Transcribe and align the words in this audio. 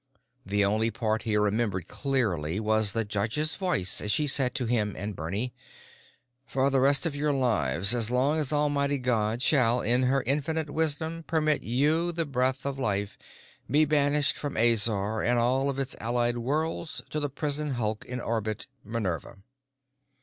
The 0.43 0.65
only 0.65 0.89
part 0.89 1.21
he 1.29 1.37
remembered 1.37 1.87
clearly 1.87 2.59
was 2.59 2.93
the 2.93 3.05
judge's 3.05 3.53
voice 3.55 4.01
as 4.01 4.11
she 4.11 4.25
said 4.25 4.55
to 4.55 4.65
him 4.65 4.95
and 4.97 5.15
Bernie, 5.15 5.53
"——for 6.47 6.71
the 6.71 6.81
rest 6.81 7.05
of 7.05 7.15
your 7.15 7.31
lives, 7.31 7.93
as 7.93 8.09
long 8.09 8.39
as 8.39 8.51
Almighty 8.51 8.97
God 8.97 9.43
shall, 9.43 9.81
in 9.81 10.01
Her 10.01 10.23
infinite 10.23 10.71
wisdom, 10.71 11.21
permit 11.27 11.61
you 11.61 12.11
the 12.11 12.25
breath 12.25 12.65
of 12.65 12.79
life, 12.79 13.15
be 13.69 13.85
banished 13.85 14.39
from 14.39 14.57
Azor 14.57 15.21
and 15.21 15.37
all 15.37 15.69
of 15.69 15.77
its 15.77 15.95
allied 16.01 16.39
worlds 16.39 17.03
to 17.11 17.19
the 17.19 17.29
prison 17.29 17.73
hulk 17.77 18.03
in 18.03 18.19
'Orbit 18.19 18.65
Minerva. 18.83 19.37